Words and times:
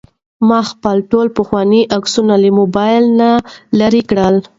ما 0.47 0.59
خپل 0.71 0.97
ټول 1.11 1.27
پخواني 1.37 1.81
عکسونه 1.97 2.35
له 2.43 2.49
موبایل 2.59 3.03
نه 3.19 3.31
لرې 3.79 4.01
کړل. 4.09 4.35